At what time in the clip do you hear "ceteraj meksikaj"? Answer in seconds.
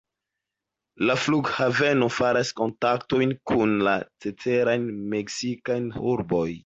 4.25-5.81